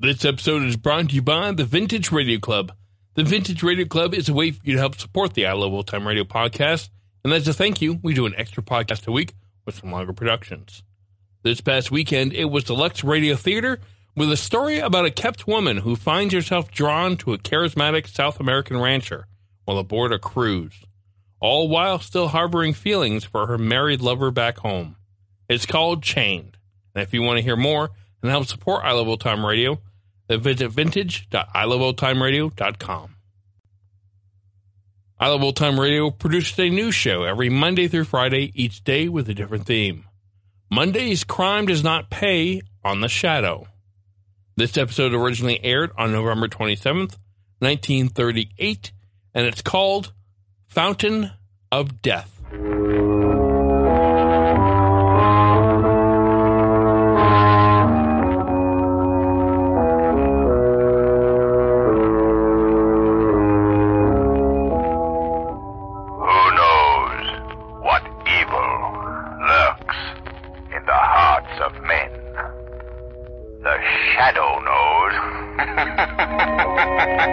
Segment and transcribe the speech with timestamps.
[0.00, 2.72] This episode is brought to you by the Vintage Radio Club.
[3.14, 5.72] The Vintage Radio Club is a way for you to help support the I Love
[5.72, 6.88] Old Time Radio podcast,
[7.22, 9.34] and as a thank you, we do an extra podcast a week
[9.64, 10.82] with some longer productions.
[11.44, 13.78] This past weekend, it was the Lux Radio Theater
[14.16, 18.40] with a story about a kept woman who finds herself drawn to a charismatic South
[18.40, 19.28] American rancher
[19.64, 20.82] while aboard a cruise,
[21.38, 24.96] all while still harboring feelings for her married lover back home.
[25.48, 26.56] It's called Chained.
[26.96, 27.90] And if you want to hear more
[28.24, 29.82] and help support I Love Old Time Radio,
[30.28, 33.16] then visit vintage.iloveoldtimeradio.com.
[35.20, 39.10] I Love Old Time Radio produces a new show every Monday through Friday, each day
[39.10, 40.06] with a different theme.
[40.70, 43.66] Monday's Crime Does Not Pay on the Shadow.
[44.56, 47.18] This episode originally aired on November 27th,
[47.58, 48.90] 1938,
[49.34, 50.14] and it's called
[50.68, 51.30] Fountain
[51.70, 52.33] of Death.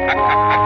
[0.01, 0.60] Ha ha ha!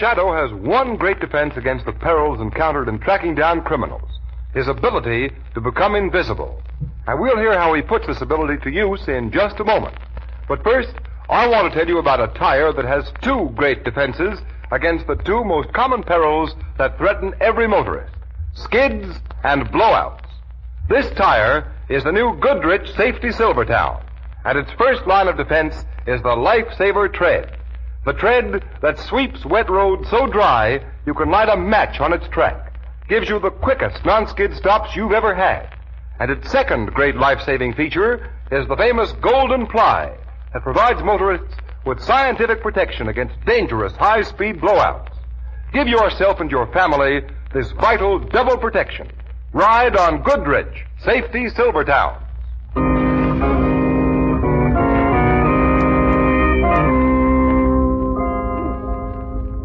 [0.00, 4.08] Shadow has one great defense against the perils encountered in tracking down criminals
[4.54, 6.62] his ability to become invisible.
[7.06, 9.94] And we'll hear how he puts this ability to use in just a moment.
[10.48, 10.88] But first,
[11.28, 14.38] I want to tell you about a tire that has two great defenses
[14.72, 18.14] against the two most common perils that threaten every motorist
[18.54, 19.06] skids
[19.44, 20.24] and blowouts.
[20.88, 24.02] This tire is the new Goodrich Safety Silvertown,
[24.46, 25.74] and its first line of defense
[26.06, 27.59] is the Lifesaver Tread.
[28.06, 32.26] The tread that sweeps wet roads so dry you can light a match on its
[32.28, 32.72] track.
[33.08, 35.68] Gives you the quickest non-skid stops you've ever had.
[36.18, 40.16] And its second great life-saving feature is the famous Golden Ply
[40.52, 45.12] that provides motorists with scientific protection against dangerous high-speed blowouts.
[45.72, 47.20] Give yourself and your family
[47.52, 49.10] this vital double protection.
[49.52, 52.16] Ride on Goodrich Safety Silvertown.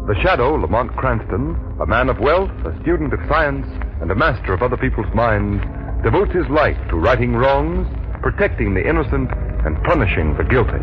[0.06, 3.66] The Shadow, Lamont Cranston, a man of wealth, a student of science,
[4.00, 5.60] and a master of other people's minds,
[6.04, 7.88] devotes his life to righting wrongs,
[8.22, 9.28] protecting the innocent,
[9.66, 10.78] and punishing the guilty.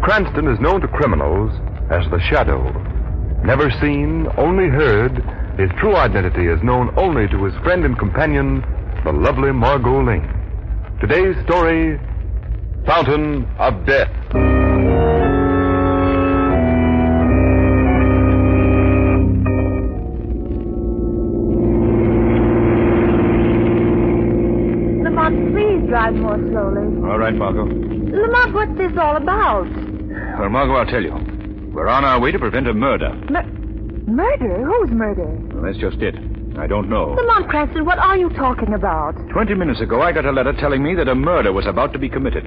[0.00, 1.50] Cranston is known to criminals
[1.90, 2.62] as the Shadow.
[3.42, 5.16] Never seen, only heard,
[5.58, 8.62] his true identity is known only to his friend and companion,
[9.04, 10.30] the lovely Margot Lane.
[11.00, 11.98] Today's story,
[12.86, 14.55] Fountain of Death.
[26.10, 27.10] Drive more slowly.
[27.10, 27.64] All right, Margot.
[27.64, 29.66] Lamont, what's this all about?
[30.38, 31.12] Well, Margot, I'll tell you.
[31.72, 33.12] We're on our way to prevent a murder.
[33.30, 33.50] Mur-
[34.06, 34.64] murder?
[34.64, 35.26] Whose murder?
[35.52, 36.14] Well, that's just it.
[36.58, 37.10] I don't know.
[37.10, 39.12] Lamont Cranston, what are you talking about?
[39.30, 41.98] Twenty minutes ago, I got a letter telling me that a murder was about to
[41.98, 42.44] be committed.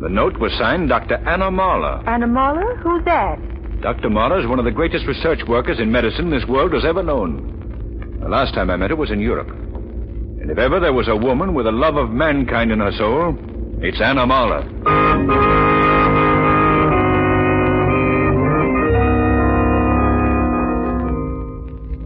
[0.00, 1.16] The note was signed Dr.
[1.28, 2.06] Anna Marler.
[2.06, 2.76] Anna Mahler?
[2.76, 3.36] Who's that?
[3.82, 4.08] Dr.
[4.08, 8.18] Marler is one of the greatest research workers in medicine this world has ever known.
[8.22, 9.48] The last time I met her was in Europe.
[10.48, 13.36] And if ever there was a woman with a love of mankind in her soul,
[13.82, 14.64] it's Anna Marler.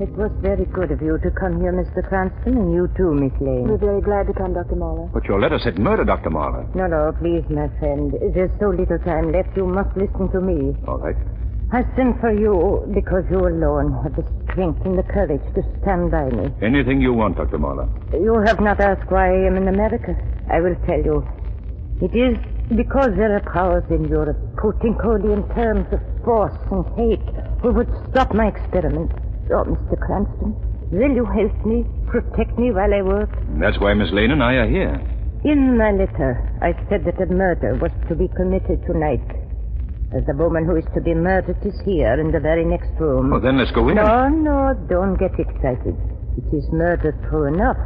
[0.03, 2.03] It was very good of you to come here, Mr.
[2.09, 3.69] Cranston, and you too, Miss Lane.
[3.69, 4.75] We're very glad to come, Dr.
[4.75, 5.09] Mahler.
[5.15, 6.29] But your letter said murder, Dr.
[6.31, 6.67] Marler.
[6.75, 8.13] No, no, please, my friend.
[8.35, 9.57] There's so little time left.
[9.57, 10.75] You must listen to me.
[10.89, 11.15] All right.
[11.73, 16.11] I sent for you because you alone have the strength and the courage to stand
[16.11, 16.53] by me.
[16.61, 17.59] Anything you want, Dr.
[17.59, 17.89] Marler.
[18.13, 20.15] You have not asked why I am in America.
[20.51, 21.27] I will tell you.
[22.03, 22.37] It is
[22.77, 24.37] because there are powers in Europe
[24.83, 27.25] think only in terms of force and hate
[27.63, 29.11] who would stop my experiment.
[29.55, 29.99] Oh, Mr.
[29.99, 30.55] Cranston,
[30.91, 33.31] will you help me, protect me while I work?
[33.59, 35.01] That's why Miss Lane and I are here.
[35.45, 39.42] In my letter, I said that a murder was to be committed tonight.
[40.15, 43.31] As the woman who is to be murdered is here in the very next room.
[43.31, 43.97] Well, then let's go in.
[43.97, 45.97] No, no, don't get excited.
[46.37, 47.79] It is murder true enough,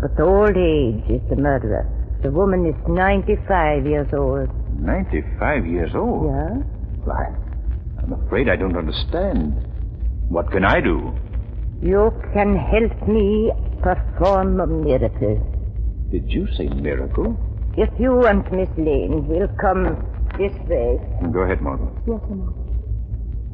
[0.00, 1.86] but the old age is the murderer.
[2.22, 4.50] The woman is 95 years old.
[4.80, 6.26] 95 years old.
[6.26, 6.54] Yeah?
[7.04, 7.26] Why,
[8.02, 9.54] I'm afraid I don't understand.
[10.28, 11.14] What can I do?
[11.80, 13.52] You can help me
[13.82, 15.38] perform a miracle.
[16.10, 17.38] Did you say miracle?
[17.76, 19.96] If you and Miss Lane will come
[20.38, 20.98] this way.
[21.32, 21.90] Go ahead, Margot.
[22.06, 22.54] Yes, Lamont.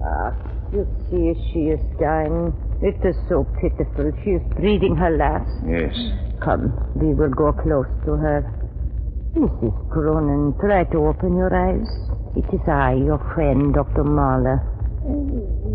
[0.05, 0.37] Ah,
[0.73, 2.53] you see, she is dying.
[2.83, 4.13] It is so pitiful.
[4.23, 5.49] She is breathing her last.
[5.67, 5.97] Yes.
[6.45, 8.45] Come, we will go close to her.
[9.35, 9.91] Mrs.
[9.91, 11.89] Cronin, try to open your eyes.
[12.37, 14.05] It is I, your friend, Dr.
[14.05, 14.61] Mahler.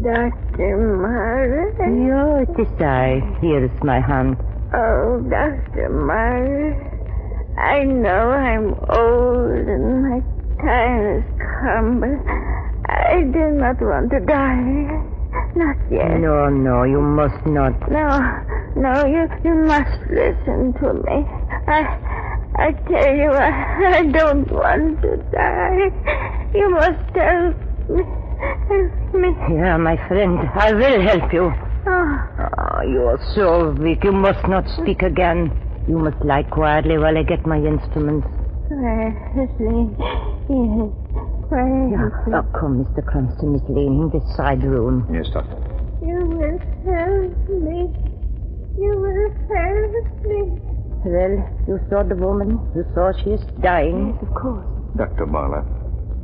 [0.04, 0.78] Dr.
[0.78, 1.74] Mahler?
[1.80, 3.20] Yeah, it is I.
[3.42, 4.38] Here is my hand.
[4.74, 5.90] Oh, Dr.
[5.90, 6.86] Mahler.
[7.58, 10.22] I know I'm old and my
[10.62, 11.24] time has
[11.62, 12.20] come, but
[12.92, 15.06] I do not want to die.
[15.56, 16.20] Not yet.
[16.20, 17.74] No, no, you must not.
[17.92, 18.08] No,
[18.76, 21.26] no, you you must listen to me.
[21.68, 21.82] I
[22.56, 25.90] I tell you, I, I don't want to die.
[26.54, 27.56] You must help
[27.90, 28.04] me.
[28.70, 29.30] Help me.
[29.56, 31.52] Yeah, my friend, I will help you.
[31.88, 34.04] Oh, Oh, you are so weak.
[34.04, 35.52] You must not speak again.
[35.88, 38.28] You must lie quietly while I get my instruments.
[38.68, 40.39] quietly.
[40.50, 40.90] Yes,
[41.48, 42.34] quietly.
[42.34, 43.06] Oh, come, Mr.
[43.06, 45.08] Cranston, Miss Lane, in this side room.
[45.14, 45.58] Yes, Doctor.
[46.02, 46.58] You will
[46.90, 47.94] help me.
[48.80, 50.60] You will help me.
[51.06, 51.36] Well,
[51.68, 52.60] you saw the woman.
[52.76, 54.18] You saw she is dying.
[54.22, 54.66] Of course.
[54.98, 55.28] Dr.
[55.28, 55.64] Marler,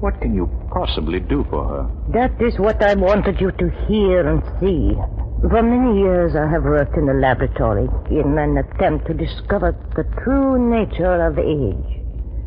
[0.01, 1.89] what can you possibly do for her?
[2.13, 4.95] That is what I wanted you to hear and see.
[5.41, 10.03] For many years I have worked in the laboratory in an attempt to discover the
[10.23, 11.94] true nature of age.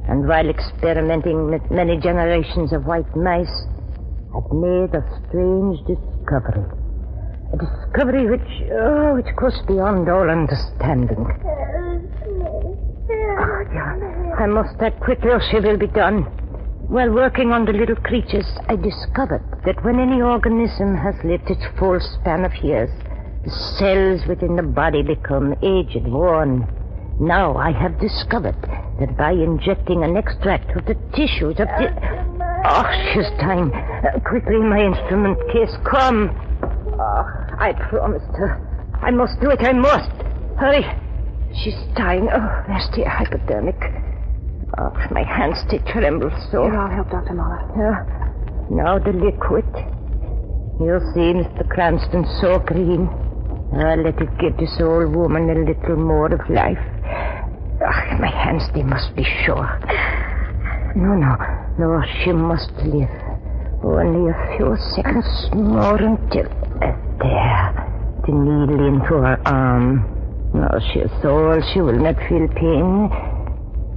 [0.08, 3.66] And while experimenting with many generations of white mice,
[4.34, 6.64] I've made a strange discovery.
[7.52, 11.26] A discovery which, oh, which goes beyond all understanding.
[13.40, 13.58] Oh.
[14.38, 16.22] I must act quickly or she will be done.
[16.88, 21.64] While working on the little creatures, I discovered that when any organism has lived its
[21.78, 22.90] full span of years,
[23.44, 26.66] the cells within the body become aged, worn.
[27.20, 28.56] Now I have discovered
[29.00, 31.90] that by injecting an extract of the tissues of the...
[32.64, 33.72] Oh, she's dying.
[33.72, 35.74] Uh, quickly, my instrument case.
[35.82, 36.30] Come.
[36.94, 37.24] Oh,
[37.58, 38.62] I promised her.
[39.02, 39.58] I must do it.
[39.62, 40.10] I must.
[40.58, 40.86] Hurry.
[41.62, 42.28] She's dying.
[42.30, 43.78] Oh, there's the hypodermic.
[44.78, 46.64] Oh, my hands, they tremble so.
[46.64, 47.34] Here, I'll help Dr.
[47.34, 47.66] Mahler.
[47.74, 48.04] Yeah.
[48.70, 49.66] Now the liquid.
[50.78, 51.68] You'll see, Mr.
[51.68, 53.08] Cranston, so green.
[53.74, 56.78] I'll let it give this old woman a little more of life.
[58.18, 59.80] My hands, they must be sure.
[60.96, 61.36] No, no,
[61.78, 63.08] no, she must live.
[63.84, 66.46] Only a few seconds more until...
[66.82, 67.84] Uh, there.
[68.26, 70.02] The needle into her arm.
[70.52, 73.08] Now she is old she will not feel pain.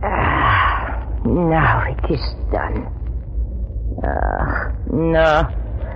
[0.04, 2.88] Ah, now it is done.
[4.04, 5.48] Ah, no.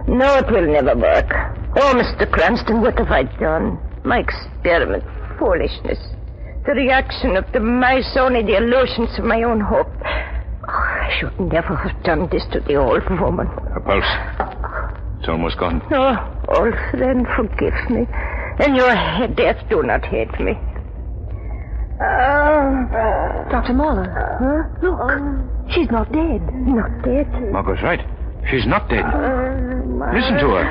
[0.08, 1.32] No, it will never work.
[1.78, 2.30] Oh, Mr.
[2.32, 3.80] Cranston, what have I done?
[4.04, 5.04] My experiment.
[5.38, 6.00] Foolishness.
[6.66, 9.92] The reaction of the mice, only the illusions of my own hope.
[9.98, 13.46] Oh, I should never have done this to the old woman.
[13.46, 15.20] Her pulse.
[15.20, 15.82] It's almost gone.
[15.92, 16.18] Oh,
[16.58, 18.08] old friend, forgive me.
[18.60, 20.54] And your head death, do not hate me.
[22.02, 23.46] Ah.
[23.46, 23.50] Oh.
[23.52, 23.74] Dr.
[23.74, 24.10] Mahler.
[24.42, 24.64] Huh?
[24.82, 25.72] Look.
[25.72, 26.42] She's not dead.
[26.52, 27.28] Not dead.
[27.52, 28.02] Margot's right.
[28.50, 29.06] She's not dead.
[29.06, 30.66] Listen to her.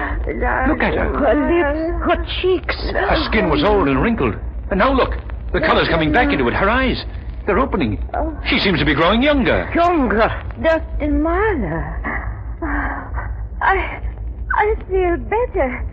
[0.68, 1.10] Look at her.
[1.18, 2.76] Her lips, her cheeks.
[2.92, 4.34] Her skin was old and wrinkled.
[4.70, 5.14] And now look.
[5.54, 6.54] The color's coming back into it.
[6.54, 7.04] Her eyes.
[7.46, 8.02] They're opening.
[8.48, 9.70] She seems to be growing younger.
[9.74, 10.28] Younger.
[10.60, 11.12] Dr.
[11.12, 12.00] Mahler.
[13.62, 14.02] I.
[14.56, 15.86] I feel better.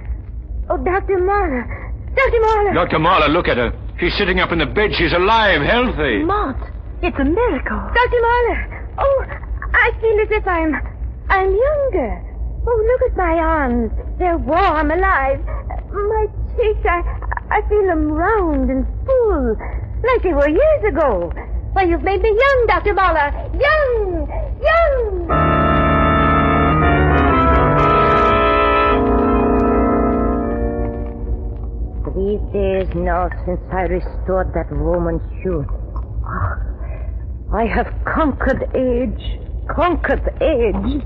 [0.69, 1.19] Oh, Dr.
[1.19, 1.93] Mahler.
[2.15, 2.39] Dr.
[2.41, 2.73] Mahler.
[2.73, 2.97] Dr.
[2.97, 3.71] Marler, look at her.
[3.99, 4.91] She's sitting up in the bed.
[4.97, 6.23] She's alive, healthy.
[6.23, 6.57] Mont,
[7.03, 7.81] it's a miracle.
[7.93, 8.21] Dr.
[8.21, 8.87] Mahler.
[8.97, 9.25] Oh,
[9.73, 10.73] I feel as if I'm.
[11.29, 12.23] I'm younger.
[12.65, 13.91] Oh, look at my arms.
[14.17, 15.39] They're warm, alive.
[15.91, 16.25] My
[16.57, 17.01] cheeks, I,
[17.51, 19.57] I feel them round and full,
[20.07, 21.33] like they were years ago.
[21.73, 22.93] Why, you've made me young, Dr.
[22.93, 23.29] Mahler.
[23.59, 24.25] Young!
[24.63, 25.27] Young!
[32.05, 35.67] Three days now since I restored that woman's youth.
[36.25, 36.55] Ah,
[37.53, 39.39] I have conquered age.
[39.67, 41.03] Conquered age.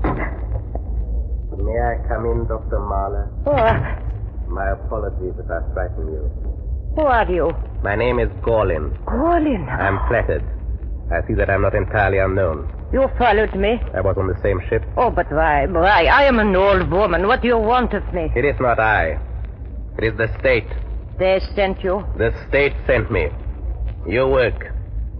[1.58, 2.78] May I come in, Dr.
[2.78, 3.32] Mahler?
[3.46, 4.05] Oh,
[4.48, 6.30] My apologies if I frighten you.
[6.94, 7.52] who are you?
[7.82, 8.96] My name is Gorlin.
[9.06, 9.66] Colin.
[9.68, 10.44] I'm flattered.
[11.10, 12.72] I see that I'm not entirely unknown.
[12.92, 13.80] You followed me.
[13.94, 14.82] I was on the same ship.
[14.96, 15.66] Oh, but why?
[15.66, 16.04] Why?
[16.06, 17.26] I am an old woman.
[17.26, 18.30] What do you want of me?
[18.34, 19.18] It is not I.
[19.98, 20.66] It is the state.
[21.18, 22.04] They sent you.
[22.16, 23.28] The state sent me.
[24.08, 24.72] Your work.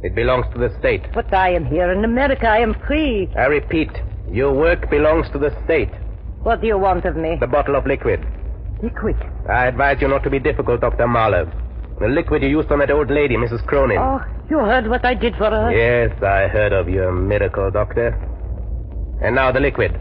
[0.02, 1.02] It belongs to the state.
[1.14, 2.46] But I am here in America.
[2.46, 3.28] I am free.
[3.36, 3.90] I repeat,
[4.30, 5.90] your work belongs to the state.
[6.42, 7.36] What do you want of me?
[7.40, 8.24] The bottle of liquid.
[8.82, 9.16] Liquid.
[9.48, 11.06] I advise you not to be difficult, Dr.
[11.06, 11.50] Mahler.
[12.00, 13.64] The liquid you used on that old lady, Mrs.
[13.66, 13.96] Cronin.
[13.98, 15.72] Oh, you heard what I did for her?
[15.72, 18.08] Yes, I heard of your miracle, Doctor.
[19.22, 19.98] And now the liquid.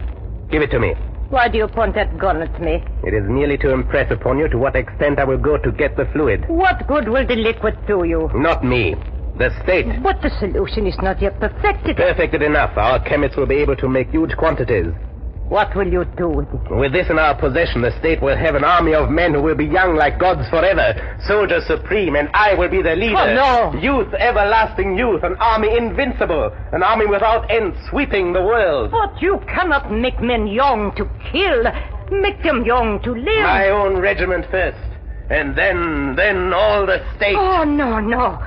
[0.52, 0.94] Give it to me.
[1.30, 2.84] Why do you point that gun at me?
[3.04, 5.96] It is merely to impress upon you to what extent I will go to get
[5.96, 6.48] the fluid.
[6.50, 8.30] What good will the liquid do you?
[8.36, 8.96] Not me.
[9.38, 9.88] The state.
[10.04, 11.98] But the solution is not yet perfected.
[11.98, 12.78] Perfected enough.
[12.78, 14.94] Our chemists will be able to make huge quantities.
[15.50, 16.72] What will you do with it?
[16.72, 19.56] With this in our possession, the state will have an army of men who will
[19.56, 20.96] be young like gods forever,
[21.28, 23.16] soldiers supreme, and I will be their leader.
[23.16, 23.80] Oh, no.
[23.80, 28.90] Youth, everlasting youth, an army invincible, an army without end, sweeping the world.
[28.90, 31.64] But you cannot make men young to kill.
[32.12, 33.44] Make them young to live.
[33.44, 34.78] My own regiment first,
[35.30, 37.36] and then, then all the state.
[37.38, 38.40] Oh, no, no.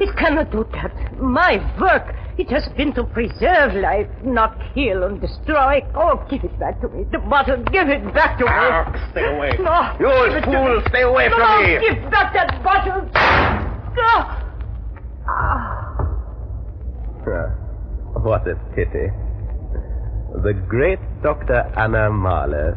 [0.00, 1.18] It cannot do that.
[1.18, 5.82] My work, it has been to preserve life, not kill and destroy.
[5.94, 7.04] Oh, give it back to me.
[7.10, 8.50] The bottle, give it back to me.
[8.52, 9.56] Ah, stay away.
[9.58, 9.96] No.
[9.98, 11.78] You old Give it to fool, stay away no, from me.
[11.80, 13.02] give back that bottle.
[13.02, 13.10] No.
[15.26, 15.64] Ah.
[17.26, 17.50] Ah,
[18.22, 19.10] What a pity.
[20.42, 21.72] The great Dr.
[21.76, 22.76] Anna Mahler.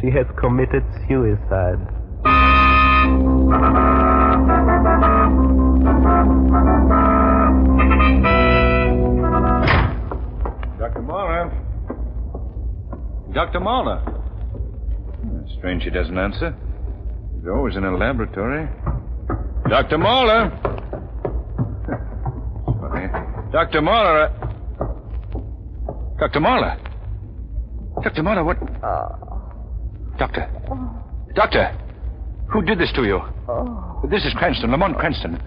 [0.00, 1.78] She has committed suicide.
[10.88, 11.02] Dr.
[11.02, 11.50] Mahler.
[13.34, 13.60] Dr.
[13.60, 13.98] Mahler.
[15.20, 16.56] Hmm, Strange she doesn't answer.
[17.34, 18.66] She's always in a laboratory.
[19.68, 19.98] Dr.
[19.98, 20.50] Mahler.
[22.80, 23.06] Funny.
[23.52, 23.82] Dr.
[23.82, 24.30] Mahler.
[24.80, 24.86] uh,
[26.18, 26.40] Dr.
[26.40, 26.78] Mahler.
[28.02, 28.22] Dr.
[28.22, 28.56] Mahler, what?
[30.18, 30.48] Doctor.
[31.34, 31.70] Doctor.
[32.50, 33.20] Who did this to you?
[34.10, 35.38] This is Cranston, Lamont Cranston.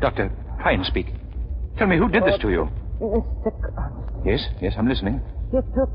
[0.00, 0.30] Doctor,
[0.62, 1.06] try and speak.
[1.76, 2.68] Tell me, who did this to you?
[3.00, 3.65] Mr.
[4.26, 5.22] Yes, yes, I'm listening.
[5.52, 5.90] he took,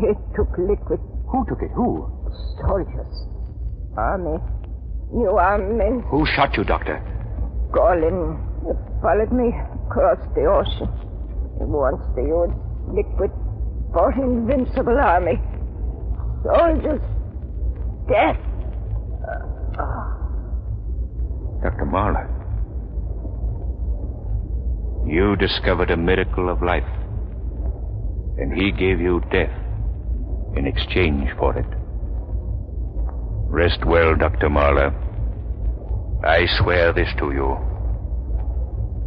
[0.00, 1.00] he took liquid
[1.32, 1.70] Who took it?
[1.74, 2.06] Who?
[2.62, 3.14] soldiers.
[3.96, 4.38] Army.
[5.12, 6.02] New army.
[6.08, 6.96] Who shot you, Doctor?
[7.74, 8.70] He
[9.02, 9.48] followed me
[9.86, 10.88] across the ocean.
[11.58, 12.54] He wants the old
[12.94, 13.30] liquid
[13.92, 15.40] for invincible army.
[16.44, 17.00] Soldiers.
[18.08, 18.38] Death.
[19.26, 20.04] Uh, uh.
[21.62, 21.86] Dr.
[21.86, 22.28] Marler.
[25.06, 26.84] You discovered a miracle of life.
[28.38, 29.52] And he gave you death
[30.56, 31.66] in exchange for it.
[33.50, 34.48] Rest well, Dr.
[34.48, 34.92] Marler.
[36.24, 37.58] I swear this to you.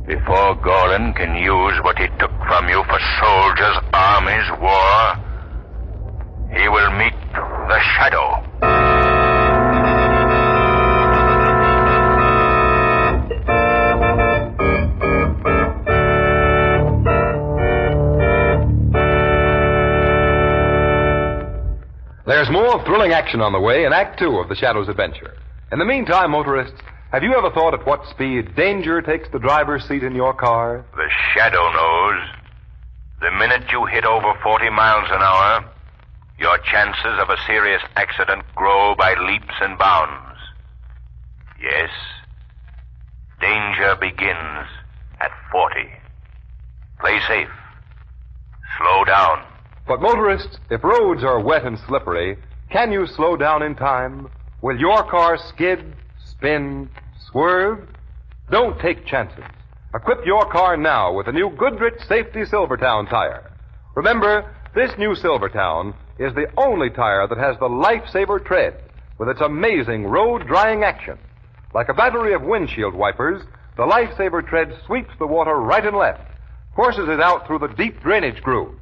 [0.05, 5.17] Before Gorlin can use what he took from you for soldiers, armies, war,
[6.53, 8.44] he will meet the shadow.
[22.45, 25.35] There's more thrilling action on the way in Act Two of The Shadow's Adventure.
[25.71, 26.79] In the meantime, motorists,
[27.11, 30.85] have you ever thought at what speed danger takes the driver's seat in your car?
[30.95, 32.21] The shadow knows.
[33.19, 35.65] The minute you hit over 40 miles an hour,
[36.37, 40.37] your chances of a serious accident grow by leaps and bounds.
[41.59, 41.89] Yes,
[43.41, 44.67] danger begins
[45.19, 45.89] at 40.
[46.99, 47.49] Play safe.
[48.77, 49.43] Slow down.
[49.87, 52.37] But motorists, if roads are wet and slippery,
[52.71, 54.29] can you slow down in time?
[54.61, 55.93] Will your car skid,
[56.25, 56.89] spin,
[57.29, 57.87] swerve?
[58.49, 59.43] Don't take chances.
[59.93, 63.51] Equip your car now with the new Goodrich Safety Silvertown tire.
[63.95, 68.81] Remember, this new Silvertown is the only tire that has the lifesaver tread
[69.19, 71.17] with its amazing road drying action.
[71.75, 73.43] Like a battery of windshield wipers,
[73.77, 76.21] the lifesaver tread sweeps the water right and left,
[76.75, 78.79] forces it out through the deep drainage grooves,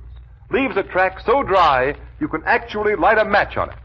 [0.52, 3.76] leaves a track so dry you can actually light a match on it.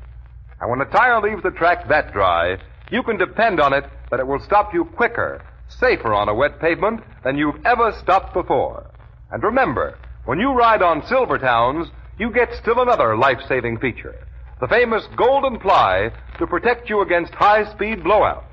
[0.61, 2.57] And when the tire leaves the track that dry,
[2.91, 6.61] you can depend on it that it will stop you quicker, safer on a wet
[6.61, 8.87] pavement than you've ever stopped before.
[9.31, 14.15] And remember, when you ride on Silvertowns, you get still another life-saving feature.
[14.61, 18.45] The famous golden ply to protect you against high-speed blowouts.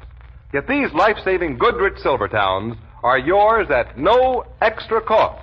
[0.53, 5.41] Yet these life-saving Goodrich Silvertowns are yours at no extra cost.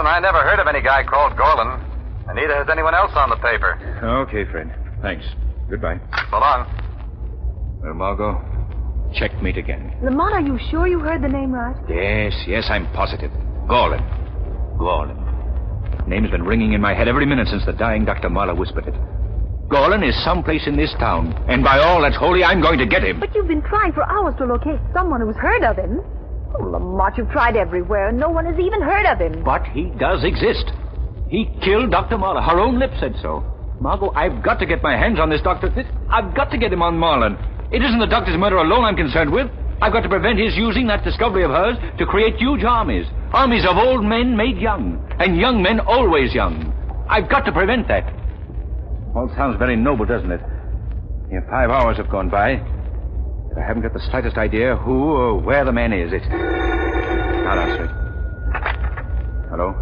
[0.00, 0.06] Mr.
[0.06, 1.78] I never heard of any guy called Gorlin,
[2.28, 3.76] and neither has anyone else on the paper.
[4.26, 4.74] Okay, Fred.
[5.02, 5.24] Thanks.
[5.68, 6.00] Goodbye.
[6.30, 6.66] So long.
[7.82, 8.40] Well, Margot,
[9.14, 9.92] checkmate again.
[10.02, 11.76] Lamont, are you sure you heard the name right?
[11.88, 13.30] Yes, yes, I'm positive.
[13.68, 14.00] Gorlin.
[14.78, 15.16] Gorlin.
[16.08, 18.30] Name's been ringing in my head every minute since the dying Dr.
[18.30, 18.94] Marlowe whispered it.
[19.68, 23.04] Gorlin is someplace in this town, and by all that's holy, I'm going to get
[23.04, 23.20] him.
[23.20, 26.00] But you've been trying for hours to locate someone who's heard of him.
[26.58, 29.42] Oh, Lamont, you've tried everywhere, and no one has even heard of him.
[29.44, 30.70] But he does exist.
[31.28, 32.18] He killed Dr.
[32.18, 32.42] Marlowe.
[32.42, 33.44] Her own lips said so.
[33.80, 35.70] Margot, I've got to get my hands on this doctor.
[36.10, 37.36] I've got to get him on Marlin.
[37.72, 39.48] It isn't the doctor's murder alone I'm concerned with.
[39.80, 43.06] I've got to prevent his using that discovery of hers to create huge armies.
[43.32, 46.74] Armies of old men made young, and young men always young.
[47.08, 48.04] I've got to prevent that.
[49.14, 50.40] All sounds very noble, doesn't it?
[51.30, 52.60] Here, five hours have gone by.
[53.50, 56.12] But I haven't got the slightest idea who or where the man is.
[56.14, 56.26] It's.
[56.30, 57.92] Now, answer it.
[59.50, 59.74] Hello?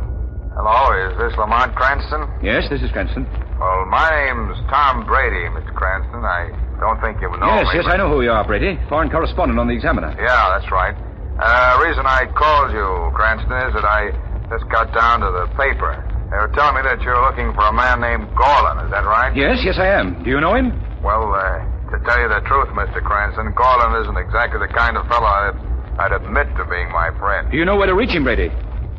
[0.57, 2.25] Hello, is this Lamont Cranston?
[2.43, 3.29] Yes, this is Cranston.
[3.61, 5.71] Well, my name's Tom Brady, Mr.
[5.77, 6.25] Cranston.
[6.25, 6.49] I
[6.81, 7.79] don't think you know yes, me.
[7.79, 8.81] yes, I know who you are, Brady.
[8.89, 10.17] Foreign correspondent on the Examiner.
[10.17, 10.97] Yeah, that's right.
[11.39, 14.11] Uh, the reason I called you, Cranston, is that I
[14.49, 15.93] just got down to the paper.
[16.33, 18.81] They were telling me that you're looking for a man named Gorlin.
[18.85, 19.31] Is that right?
[19.37, 20.25] Yes, yes, I am.
[20.25, 20.73] Do you know him?
[21.05, 23.03] Well, uh, to tell you the truth, Mr.
[23.03, 25.57] Cranston, Gorlin isn't exactly the kind of fellow I'd,
[25.99, 27.51] I'd admit to being my friend.
[27.51, 28.49] Do you know where to reach him, Brady?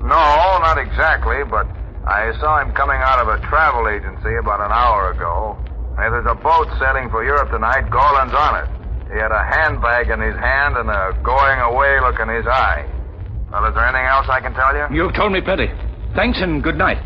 [0.01, 1.67] No, not exactly, but
[2.07, 5.57] I saw him coming out of a travel agency about an hour ago.
[5.97, 8.69] And if there's a boat sailing for Europe tonight, Gorlin's on it.
[9.11, 12.85] He had a handbag in his hand and a going away look in his eye.
[13.51, 14.85] Well, is there anything else I can tell you?
[14.95, 15.67] You've told me plenty.
[16.15, 16.97] Thanks and good night.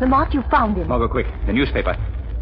[0.00, 0.88] Lamont, you found him.
[0.88, 1.26] Margot, quick.
[1.46, 1.94] The newspaper.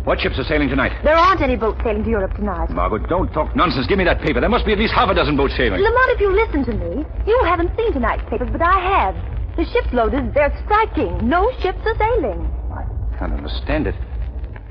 [0.05, 0.93] What ships are sailing tonight?
[1.03, 2.69] There aren't any boats sailing to Europe tonight.
[2.71, 3.87] Margot, don't talk nonsense.
[3.87, 4.39] Give me that paper.
[4.41, 5.81] There must be at least half a dozen boats sailing.
[5.81, 9.15] Lamont, if you listen to me, you haven't seen tonight's papers, but I have.
[9.57, 10.35] The ship's loaded.
[10.35, 11.27] They're striking.
[11.27, 12.53] No ships are sailing.
[12.71, 12.85] I
[13.19, 13.95] can't understand it.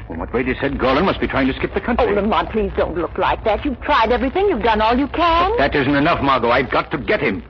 [0.06, 2.06] From what Brady said, Gorlin must be trying to skip the country.
[2.10, 3.66] Oh, Lamont, please don't look like that.
[3.66, 4.50] You've tried everything.
[4.50, 5.52] You've done all you can.
[5.58, 6.50] But That isn't enough, Margot.
[6.52, 7.42] I've got to get him.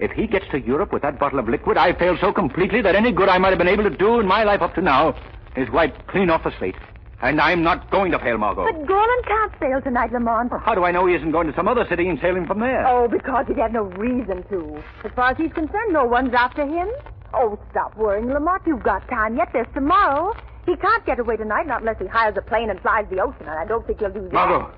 [0.00, 2.96] If he gets to Europe with that bottle of liquid, I fail so completely that
[2.96, 5.14] any good I might have been able to do in my life up to now
[5.56, 6.74] is wiped clean off the slate.
[7.22, 8.64] And I'm not going to fail, Margot.
[8.64, 10.50] But Gorlin can't sail tonight, Lamont.
[10.64, 12.86] How do I know he isn't going to some other city and sailing from there?
[12.86, 14.82] Oh, because he'd have no reason to.
[15.04, 16.88] As far as he's concerned, no one's after him.
[17.34, 18.62] Oh, stop worrying, Lamont.
[18.66, 19.48] You've got time yet.
[19.52, 20.34] There's tomorrow.
[20.66, 23.42] He can't get away tonight, not unless he hires a plane and flies the ocean,
[23.46, 24.32] and I don't think he'll do that.
[24.32, 24.72] Margot,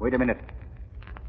[0.00, 0.38] wait a minute.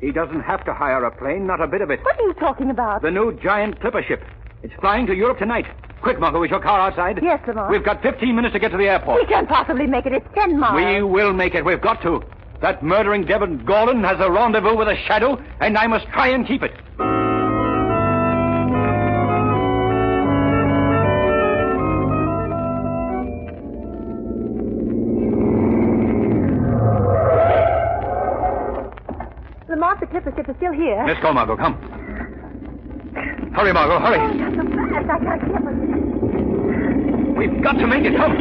[0.02, 2.00] He doesn't have to hire a plane, not a bit of it.
[2.04, 3.02] What are you talking about?
[3.02, 4.24] The new giant clipper ship.
[4.64, 5.66] It's flying to Europe tonight.
[6.02, 7.20] Quick, Margot, is your car outside?
[7.22, 7.70] Yes, Lamont.
[7.72, 9.22] We've got 15 minutes to get to the airport.
[9.22, 10.14] We can't possibly make it.
[10.14, 10.76] It's ten miles.
[10.76, 11.66] We will make it.
[11.66, 12.24] We've got to.
[12.62, 16.48] That murdering Devon Gorlin has a rendezvous with a shadow, and I must try and
[16.48, 16.72] keep it.
[29.70, 31.04] Lamont, the clipper ship is still here.
[31.06, 31.56] Let's go, Margot.
[31.56, 31.76] Come.
[33.56, 34.00] Hurry, Margot.
[34.00, 34.20] Hurry.
[34.20, 35.10] Oh, not so fast.
[35.10, 35.79] I can't get
[37.62, 38.16] got to make it.
[38.16, 38.36] Come.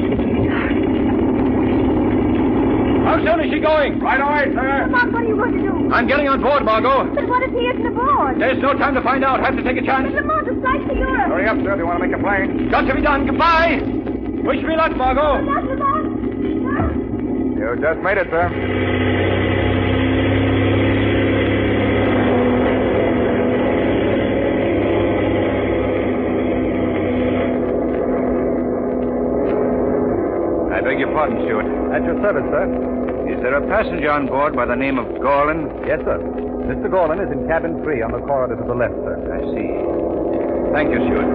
[3.09, 4.01] How soon is she going?
[4.01, 4.89] Right away, sir.
[4.93, 5.73] What are you going to do?
[5.93, 7.09] I'm getting on board, Margot.
[7.15, 8.39] But what if he isn't aboard?
[8.41, 9.41] There's no time to find out.
[9.41, 10.13] Have to take a chance.
[10.13, 11.33] Lamont, the flight to Europe.
[11.33, 12.69] Hurry up, sir, if you want to make a plane.
[12.71, 13.25] Got to be done.
[13.27, 13.81] Goodbye.
[14.45, 15.41] Wish me luck, Margot.
[15.41, 16.21] Not Lamont.
[17.57, 19.38] You just made it, sir.
[30.89, 31.67] Beg your pardon, Steward.
[31.93, 32.65] At your service, sir.
[33.29, 35.69] Is there a passenger on board by the name of Gorlin?
[35.87, 36.17] Yes, sir.
[36.17, 36.89] Mr.
[36.89, 39.21] Gorlin is in cabin three on the corridor to the left, sir.
[39.21, 39.69] I see.
[40.73, 41.29] Thank you, Steward.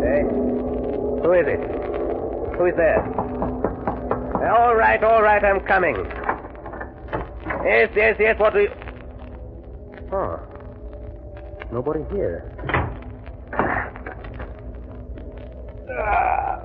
[0.00, 0.24] Hey,
[1.20, 1.60] who is it?
[2.56, 3.04] Who is there?
[4.48, 5.96] All right, all right, I'm coming.
[7.66, 8.81] Yes, yes, yes, what do you...
[11.72, 12.52] Nobody here.
[15.88, 16.60] Ah,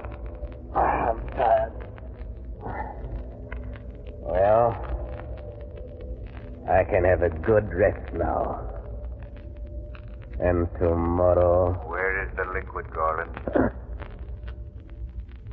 [0.76, 1.72] I'm tired.
[4.20, 4.76] Well,
[6.70, 8.70] I can have a good rest now.
[10.42, 11.72] And tomorrow.
[11.88, 13.30] Where is the liquid, Gorlin?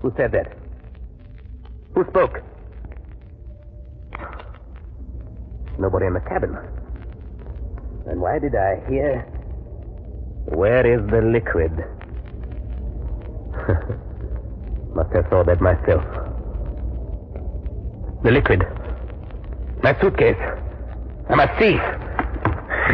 [0.02, 0.58] Who said that?
[1.94, 2.42] Who spoke?
[5.78, 6.56] Nobody in the cabin.
[8.06, 9.30] And why did I hear?
[10.46, 11.72] Where is the liquid?
[14.94, 16.04] Must have thought that myself.
[18.22, 18.62] The liquid.
[19.82, 20.36] My suitcase.
[21.28, 21.76] I must see.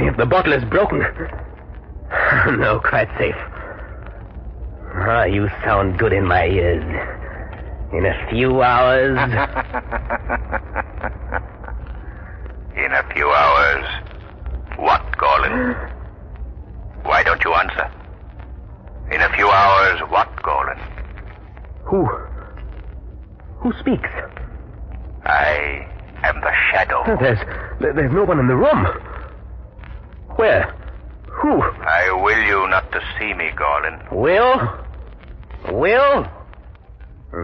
[0.06, 1.02] If the bottle is broken.
[2.58, 3.36] No, quite safe.
[4.94, 6.82] Ah, you sound good in my ears.
[7.92, 9.16] In a few hours.
[12.76, 13.84] In a few hours.
[14.78, 15.74] What, Gorlin?
[17.04, 17.90] Why don't you answer?
[19.12, 19.28] In a
[19.98, 20.79] few what, Gorlin?
[21.85, 22.07] Who?
[23.61, 24.09] Who speaks?
[25.24, 25.87] I
[26.22, 27.05] am the shadow.
[27.20, 27.38] There's
[27.81, 28.87] there's no one in the room.
[30.37, 30.74] Where?
[31.29, 31.62] Who?
[31.62, 34.12] I will you not to see me, Gorlin.
[34.12, 34.61] Will?
[35.72, 36.26] Will?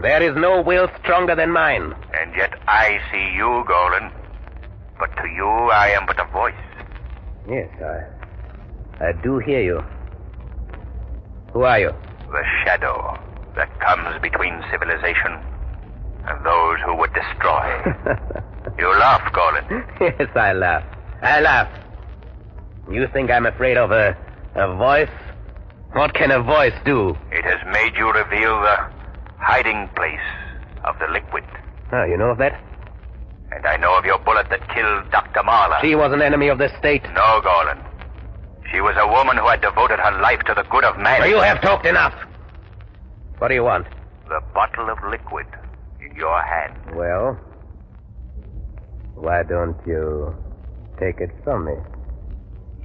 [0.02, 1.94] There is no will stronger than mine.
[2.18, 4.12] And yet I see you, Gorlin.
[4.98, 6.54] But to you, I am but a voice.
[7.48, 9.84] Yes, I I do hear you.
[11.52, 11.94] Who are you?
[12.30, 13.18] The shadow
[13.56, 15.32] that comes between civilization
[16.28, 17.66] and those who would destroy.
[18.78, 19.86] you laugh, Gorlin.
[20.00, 20.84] yes, I laugh.
[21.22, 21.68] I laugh.
[22.90, 24.16] You think I'm afraid of a
[24.54, 25.10] a voice?
[25.92, 27.10] What can a voice do?
[27.30, 28.76] It has made you reveal the
[29.38, 30.28] hiding place
[30.84, 31.44] of the liquid.
[31.92, 32.60] Oh, you know of that?
[33.52, 35.40] And I know of your bullet that killed Dr.
[35.40, 35.80] Marla.
[35.80, 37.02] She was an enemy of the state.
[37.14, 37.78] No, Gorlin.
[38.72, 41.28] She was a woman who had devoted her life to the good of man.
[41.28, 42.14] You have talked enough.
[43.38, 43.86] What do you want?
[44.28, 45.46] The bottle of liquid
[46.00, 46.96] in your hand.
[46.96, 47.38] Well,
[49.14, 50.34] why don't you
[50.98, 51.74] take it from me?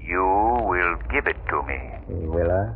[0.04, 1.80] You will give it to me.
[2.28, 2.74] Will I?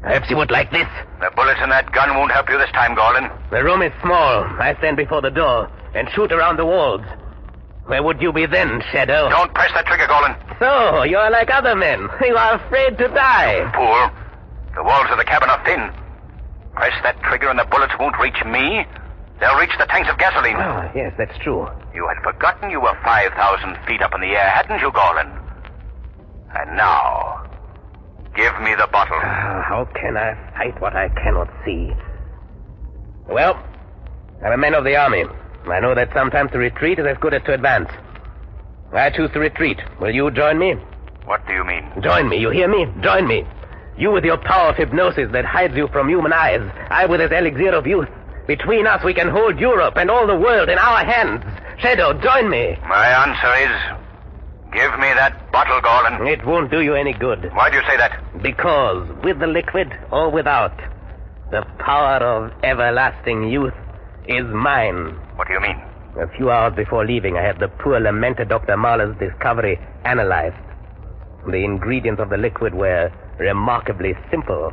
[0.00, 0.88] Perhaps you would like this.
[1.20, 3.30] The bullets in that gun won't help you this time, Gorlin.
[3.50, 4.44] The room is small.
[4.58, 7.02] I stand before the door and shoot around the walls.
[7.90, 9.28] Where would you be then, Shadow?
[9.28, 10.38] Don't press that trigger, Gorlin.
[10.60, 12.08] So, you are like other men.
[12.24, 13.66] You are afraid to die.
[13.74, 14.06] Fool.
[14.76, 15.90] The walls of the cabin are thin.
[16.74, 18.86] Press that trigger and the bullets won't reach me.
[19.40, 20.54] They'll reach the tanks of gasoline.
[20.56, 21.66] Ah, yes, that's true.
[21.92, 25.26] You had forgotten you were 5,000 feet up in the air, hadn't you, Gorlin?
[26.54, 27.42] And now,
[28.36, 29.18] give me the bottle.
[29.20, 31.90] Ah, How can I fight what I cannot see?
[33.28, 33.58] Well,
[34.44, 35.24] I'm a man of the army.
[35.68, 37.88] I know that sometimes to retreat is as good as to advance.
[38.92, 39.78] I choose to retreat.
[40.00, 40.74] Will you join me?
[41.24, 41.84] What do you mean?
[42.02, 42.86] Join me, you hear me?
[43.02, 43.44] Join me.
[43.96, 46.62] You with your power of hypnosis that hides you from human eyes.
[46.90, 48.08] I with this elixir of youth.
[48.46, 51.44] Between us we can hold Europe and all the world in our hands.
[51.78, 52.76] Shadow, join me.
[52.88, 53.80] My answer is,
[54.72, 56.32] give me that bottle, Gorlin.
[56.32, 57.50] It won't do you any good.
[57.54, 58.42] Why do you say that?
[58.42, 60.76] Because with the liquid or without,
[61.50, 63.74] the power of everlasting youth
[64.28, 65.16] is mine.
[65.36, 65.80] What do you mean?
[66.18, 68.76] A few hours before leaving, I had the poor lamented Dr.
[68.76, 70.56] Mahler's discovery analyzed.
[71.46, 74.72] The ingredients of the liquid were remarkably simple.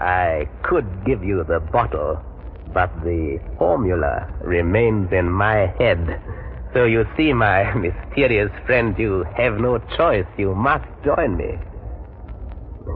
[0.00, 2.20] I could give you the bottle,
[2.72, 6.20] but the formula remains in my head.
[6.74, 10.26] So you see, my mysterious friend, you have no choice.
[10.36, 11.56] You must join me.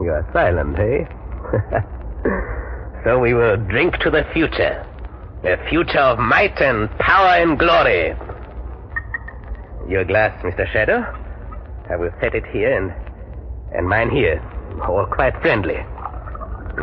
[0.01, 1.05] You are silent, eh?
[3.05, 4.85] so we will drink to the future.
[5.43, 8.13] A future of might and power and glory.
[9.87, 10.69] Your glass, Mr.
[10.73, 11.01] Shadow.
[11.89, 12.91] I will set it here and
[13.73, 14.41] and mine here.
[14.83, 15.77] All quite friendly.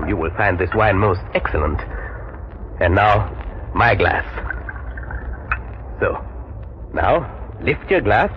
[0.09, 1.81] You will find this wine most excellent.
[2.81, 3.29] And now,
[3.75, 4.25] my glass.
[6.01, 6.17] So,
[6.95, 7.29] now,
[7.63, 8.31] lift your glass.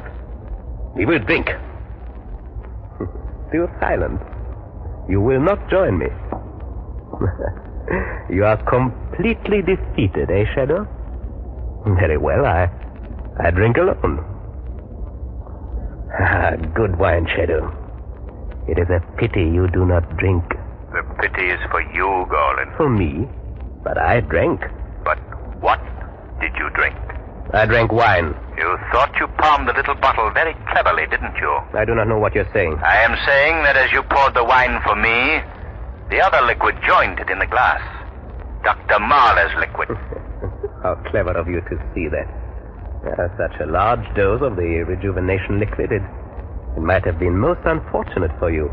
[0.95, 1.47] We will drink.
[3.49, 4.19] Still silent.
[5.07, 6.07] You will not join me.
[8.29, 10.87] you are completely defeated, eh, Shadow?
[11.99, 12.69] Very well, I
[13.39, 14.25] I drink alone.
[16.19, 17.71] Ah, good wine, Shadow.
[18.67, 20.43] It is a pity you do not drink
[20.91, 22.75] The pity is for you, Gorlin.
[22.77, 23.27] for me,
[23.83, 24.61] but I drank.
[25.03, 25.19] But
[25.61, 25.79] what
[26.41, 26.95] did you drink?
[27.53, 28.33] I drank wine.
[28.57, 31.53] You thought you palmed the little bottle very cleverly, didn't you?
[31.73, 32.77] I do not know what you're saying.
[32.83, 35.41] I am saying that as you poured the wine for me,
[36.09, 37.81] the other liquid joined it in the glass.
[38.63, 38.99] Dr.
[38.99, 39.89] Marler's liquid.
[40.83, 42.27] How clever of you to see that.
[42.99, 46.01] Uh, such a large dose of the rejuvenation liquid, it,
[46.75, 48.69] it might have been most unfortunate for you.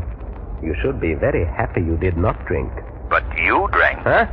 [0.61, 2.71] You should be very happy you did not drink.
[3.09, 3.99] But you drank.
[3.99, 4.25] Huh?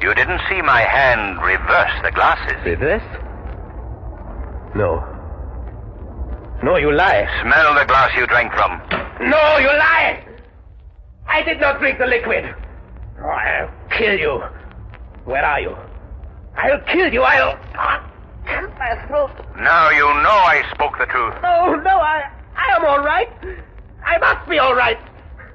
[0.00, 2.58] You didn't see my hand reverse the glasses.
[2.64, 3.06] Reverse?
[4.74, 5.04] No.
[6.62, 7.28] No, you lie.
[7.42, 8.80] Smell the glass you drank from.
[9.28, 10.24] No, you lie!
[11.26, 12.44] I did not drink the liquid.
[13.20, 14.42] Oh, I'll kill you.
[15.24, 15.76] Where are you?
[16.56, 17.22] I'll kill you.
[17.22, 17.58] I'll.
[18.44, 19.30] Cut my throat.
[19.56, 21.34] Now you know I spoke the truth.
[21.42, 22.24] No, no, I,
[22.56, 23.28] I am all right.
[24.04, 24.98] I must be all right.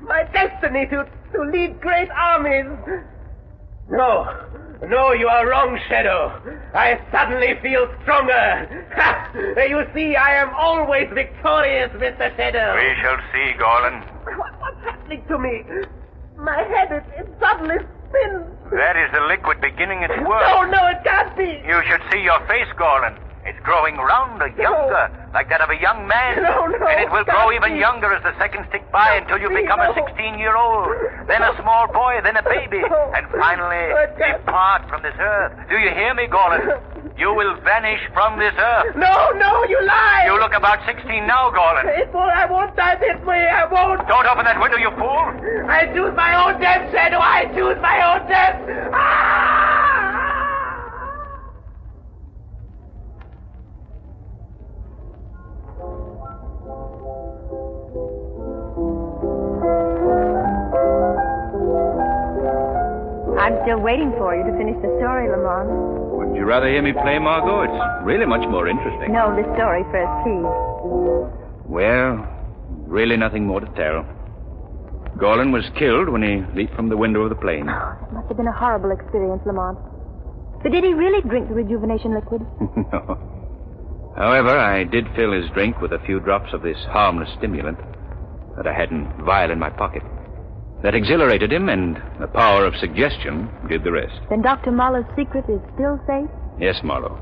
[0.02, 2.66] My destiny to, to lead great armies.
[3.90, 4.26] No,
[4.88, 6.32] no, you are wrong, Shadow.
[6.74, 8.86] I suddenly feel stronger.
[8.96, 9.32] Ha!
[9.68, 12.36] You see, I am always victorious, Mr.
[12.38, 12.76] Shadow.
[12.76, 14.00] We shall see, Gorlin.
[14.38, 15.64] What, what's happening to me?
[16.38, 17.76] My head, it, it suddenly
[18.08, 18.46] spins.
[18.72, 20.42] That is the liquid beginning its work.
[20.48, 21.62] No, no, it can't be.
[21.68, 23.18] You should see your face, Gorlin.
[23.46, 26.44] It's growing rounder, younger, like that of a young man.
[26.44, 27.80] No, no, and it will grow even me.
[27.80, 29.94] younger as the seconds tick by until you Please, become a no.
[29.96, 30.92] 16-year-old,
[31.28, 35.56] then a small boy, then a baby, and finally depart from this earth.
[35.70, 36.68] Do you hear me, Gorlin?
[37.18, 38.96] You will vanish from this earth.
[38.96, 40.24] No, no, you lie.
[40.28, 41.88] You look about 16 now, Gorlin.
[42.00, 43.48] It won't, I won't die this way.
[43.48, 44.08] I won't.
[44.08, 45.28] Don't open that window, you fool.
[45.68, 47.20] I choose my own death, Shadow.
[47.20, 48.56] I choose my own death.
[48.94, 49.19] Ah!
[64.82, 65.70] The story, Lamont.
[66.16, 67.64] Wouldn't you rather hear me play, Margot?
[67.68, 69.12] It's really much more interesting.
[69.14, 70.48] No, the story first, please.
[71.66, 72.26] Well,
[72.88, 74.06] really nothing more to tell.
[75.18, 77.68] Gorlin was killed when he leaped from the window of the plane.
[77.70, 79.78] Oh, It must have been a horrible experience, Lamont.
[80.64, 82.42] But did he really drink the rejuvenation liquid?
[82.92, 83.18] no.
[84.16, 87.78] However, I did fill his drink with a few drops of this harmless stimulant
[88.58, 90.04] that I had in vial in my pocket.
[90.84, 94.20] That exhilarated him, and the power of suggestion did the rest.
[94.30, 94.72] Then Dr.
[94.72, 96.30] Muller's secret is still safe?
[96.60, 97.20] Yes, Marlowe.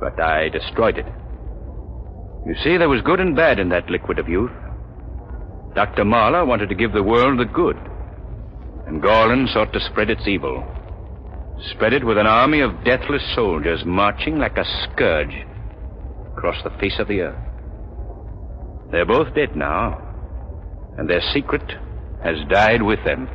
[0.00, 1.06] But I destroyed it.
[2.46, 4.50] You see, there was good and bad in that liquid of youth.
[5.74, 6.04] Dr.
[6.04, 7.76] Marler wanted to give the world the good,
[8.86, 10.64] and Gorlin sought to spread its evil.
[11.70, 15.34] Spread it with an army of deathless soldiers marching like a scourge
[16.32, 17.38] across the face of the earth.
[18.90, 20.02] They're both dead now,
[20.98, 21.62] and their secret
[22.22, 23.28] has died with them.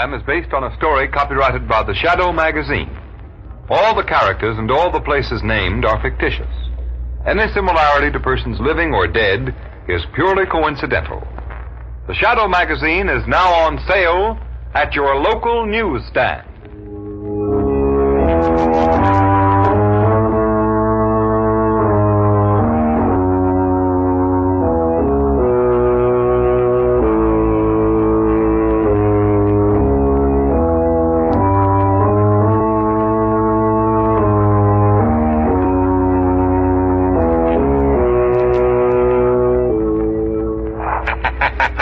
[0.00, 2.88] Program is based on a story copyrighted by the Shadow magazine.
[3.68, 6.48] All the characters and all the places named are fictitious.
[7.26, 9.54] Any similarity to persons living or dead
[9.88, 11.20] is purely coincidental.
[12.08, 14.38] The Shadow magazine is now on sale
[14.74, 16.48] at your local newsstand.
[41.38, 41.79] ha ha ha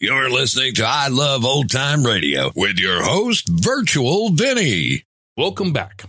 [0.00, 5.04] You're listening to I Love Old Time Radio with your host, Virtual Vinny.
[5.36, 6.06] Welcome back.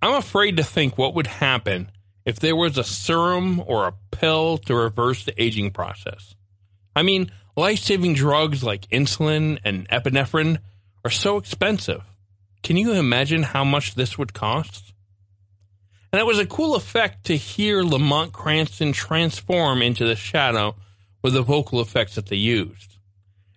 [0.00, 1.90] I'm afraid to think what would happen
[2.24, 6.34] if there was a serum or a pill to reverse the aging process.
[6.96, 10.60] I mean, life saving drugs like insulin and epinephrine
[11.04, 12.00] are so expensive.
[12.62, 14.94] Can you imagine how much this would cost?
[16.14, 20.76] And it was a cool effect to hear Lamont Cranston transform into the shadow
[21.22, 22.97] with the vocal effects that they used.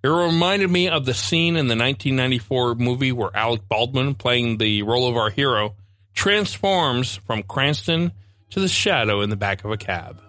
[0.03, 4.81] It reminded me of the scene in the 1994 movie where Alec Baldwin, playing the
[4.81, 5.75] role of our hero,
[6.13, 8.11] transforms from Cranston
[8.49, 10.19] to the shadow in the back of a cab.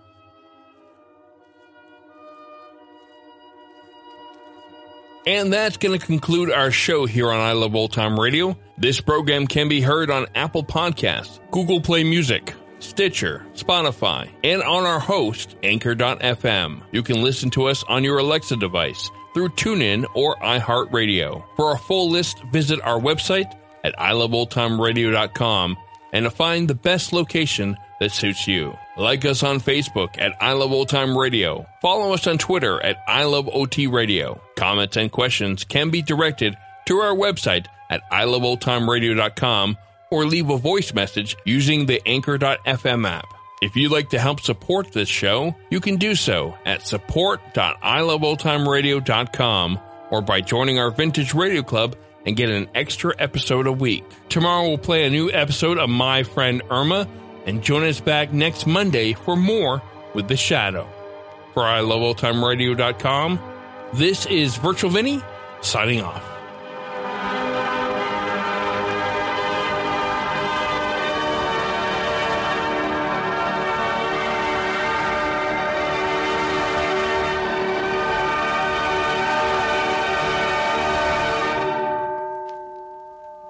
[5.26, 8.58] And that's going to conclude our show here on I Love Old Time Radio.
[8.76, 14.85] This program can be heard on Apple Podcasts, Google Play Music, Stitcher, Spotify, and on
[14.85, 16.82] our host, Anchor.fm.
[16.90, 21.45] You can listen to us on your Alexa device through TuneIn or iHeartRadio.
[21.57, 25.77] For a full list, visit our website at iloveoldtimeradio.com
[26.12, 28.77] and to find the best location that suits you.
[28.97, 31.66] Like us on Facebook at I Love Old Time Radio.
[31.81, 34.40] Follow us on Twitter at I Love OT Radio.
[34.57, 39.79] Comments and questions can be directed to our website at iloveoldtimeradio.com
[40.11, 43.27] or leave a voice message using the Anchor.fm app.
[43.62, 50.20] If you'd like to help support this show, you can do so at support.iloveoldtimeradio.com or
[50.20, 51.94] by joining our Vintage Radio Club
[52.27, 54.03] and get an extra episode a week.
[54.29, 57.07] Tomorrow we'll play a new episode of My Friend Irma
[57.46, 59.81] and join us back next Monday for more
[60.12, 60.88] with The Shadow.
[61.55, 63.38] For iloveoldtimeradio.com,
[63.94, 65.22] this is Virtual Vinny
[65.61, 66.32] signing off.